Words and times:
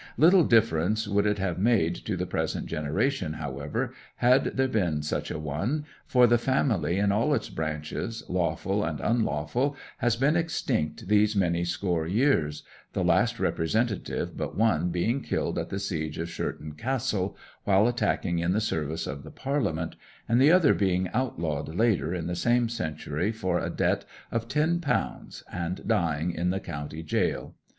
Little 0.17 0.43
difference 0.45 1.07
would 1.07 1.27
it 1.27 1.37
have 1.37 1.59
made 1.59 1.93
to 1.93 2.17
the 2.17 2.25
present 2.25 2.65
generation, 2.65 3.33
however, 3.33 3.93
had 4.15 4.45
there 4.57 4.67
been 4.67 5.03
such 5.03 5.29
a 5.29 5.37
one, 5.37 5.85
for 6.07 6.25
the 6.25 6.39
family 6.39 6.97
in 6.97 7.11
all 7.11 7.35
its 7.35 7.49
branches, 7.49 8.23
lawful 8.27 8.83
and 8.83 8.99
unlawful, 8.99 9.75
has 9.99 10.15
been 10.15 10.35
extinct 10.35 11.07
these 11.07 11.35
many 11.35 11.63
score 11.63 12.07
years, 12.07 12.63
the 12.93 13.03
last 13.03 13.39
representative 13.39 14.35
but 14.35 14.57
one 14.57 14.89
being 14.89 15.21
killed 15.21 15.59
at 15.59 15.69
the 15.69 15.77
siege 15.77 16.17
of 16.17 16.31
Sherton 16.31 16.71
Castle, 16.71 17.37
while 17.65 17.87
attacking 17.87 18.39
in 18.39 18.53
the 18.53 18.59
service 18.59 19.05
of 19.05 19.21
the 19.21 19.29
Parliament, 19.29 19.95
and 20.27 20.41
the 20.41 20.51
other 20.51 20.73
being 20.73 21.09
outlawed 21.13 21.75
later 21.75 22.11
in 22.11 22.25
the 22.25 22.35
same 22.35 22.69
century 22.69 23.31
for 23.31 23.59
a 23.59 23.69
debt 23.69 24.05
of 24.31 24.47
ten 24.47 24.79
pounds, 24.79 25.43
and 25.53 25.87
dying 25.87 26.31
in 26.31 26.49
the 26.49 26.59
county 26.59 27.03
jail. 27.03 27.53